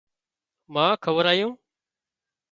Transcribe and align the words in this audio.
مانه 0.73 0.95
کارايون 1.03 1.53